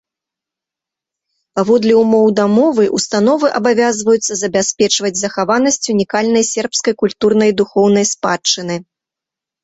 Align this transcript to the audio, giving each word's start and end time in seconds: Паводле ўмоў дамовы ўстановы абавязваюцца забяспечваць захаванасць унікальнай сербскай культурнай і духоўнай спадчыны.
Паводле 1.57 1.93
ўмоў 2.03 2.23
дамовы 2.39 2.83
ўстановы 2.99 3.47
абавязваюцца 3.59 4.33
забяспечваць 4.43 5.11
захаванасць 5.19 5.77
унікальнай 5.93 6.43
сербскай 6.53 6.93
культурнай 7.03 7.49
і 7.53 7.55
духоўнай 7.61 8.05
спадчыны. 8.13 8.79